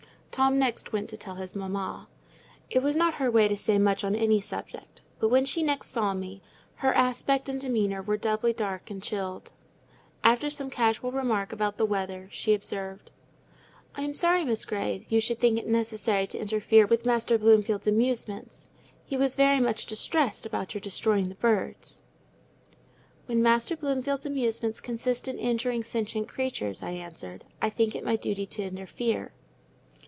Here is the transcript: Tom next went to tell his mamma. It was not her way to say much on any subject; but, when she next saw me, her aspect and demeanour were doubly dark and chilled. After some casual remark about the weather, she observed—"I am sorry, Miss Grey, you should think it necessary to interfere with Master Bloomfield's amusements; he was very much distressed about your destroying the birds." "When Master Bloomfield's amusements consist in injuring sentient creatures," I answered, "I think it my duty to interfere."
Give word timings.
Tom 0.33 0.57
next 0.57 0.93
went 0.93 1.09
to 1.09 1.17
tell 1.17 1.35
his 1.35 1.57
mamma. 1.57 2.07
It 2.69 2.81
was 2.81 2.95
not 2.95 3.15
her 3.15 3.29
way 3.29 3.49
to 3.49 3.57
say 3.57 3.77
much 3.77 4.01
on 4.05 4.15
any 4.15 4.39
subject; 4.39 5.01
but, 5.19 5.27
when 5.27 5.43
she 5.43 5.61
next 5.61 5.89
saw 5.89 6.13
me, 6.13 6.41
her 6.77 6.93
aspect 6.93 7.49
and 7.49 7.59
demeanour 7.59 8.01
were 8.01 8.15
doubly 8.15 8.53
dark 8.53 8.89
and 8.89 9.03
chilled. 9.03 9.51
After 10.23 10.49
some 10.49 10.69
casual 10.69 11.11
remark 11.11 11.51
about 11.51 11.75
the 11.75 11.85
weather, 11.85 12.29
she 12.31 12.53
observed—"I 12.53 14.03
am 14.03 14.13
sorry, 14.13 14.45
Miss 14.45 14.63
Grey, 14.63 15.05
you 15.09 15.19
should 15.19 15.37
think 15.37 15.59
it 15.59 15.67
necessary 15.67 16.25
to 16.27 16.39
interfere 16.39 16.87
with 16.87 17.05
Master 17.05 17.37
Bloomfield's 17.37 17.85
amusements; 17.87 18.69
he 19.03 19.17
was 19.17 19.35
very 19.35 19.59
much 19.59 19.85
distressed 19.85 20.45
about 20.45 20.73
your 20.73 20.81
destroying 20.81 21.27
the 21.27 21.35
birds." 21.35 22.03
"When 23.25 23.43
Master 23.43 23.75
Bloomfield's 23.75 24.25
amusements 24.25 24.79
consist 24.79 25.27
in 25.27 25.37
injuring 25.37 25.83
sentient 25.83 26.29
creatures," 26.29 26.81
I 26.81 26.91
answered, 26.91 27.43
"I 27.61 27.69
think 27.69 27.95
it 27.95 28.05
my 28.05 28.15
duty 28.15 28.45
to 28.45 28.63
interfere." 28.63 29.33